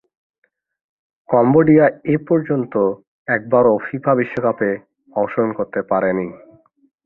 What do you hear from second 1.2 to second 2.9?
Cambodia এপর্যন্ত